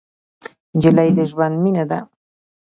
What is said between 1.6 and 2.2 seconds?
مینه ده.